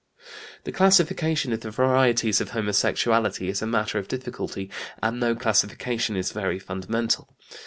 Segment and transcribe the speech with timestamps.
[0.63, 6.15] The classification of the varieties of homosexuality is a matter of difficulty, and no classification
[6.15, 7.37] is very fundamental.